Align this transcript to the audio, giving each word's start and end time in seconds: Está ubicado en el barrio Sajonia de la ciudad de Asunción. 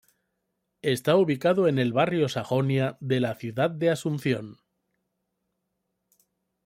Está 0.81 1.15
ubicado 1.15 1.67
en 1.67 1.77
el 1.77 1.93
barrio 1.93 2.27
Sajonia 2.27 2.97
de 3.01 3.19
la 3.19 3.35
ciudad 3.35 3.69
de 3.69 3.91
Asunción. 3.91 4.57